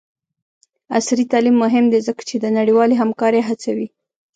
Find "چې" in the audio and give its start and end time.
2.29-2.35